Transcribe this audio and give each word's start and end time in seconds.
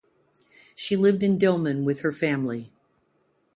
She 0.75 0.95
lived 0.95 1.21
in 1.21 1.37
Dilmun 1.37 1.83
with 1.85 1.99
her 2.01 2.11
family. 2.11 2.73